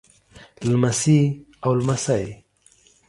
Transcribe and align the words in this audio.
لمسۍ 0.69 1.19
او 1.63 1.69
لمسى 1.79 2.21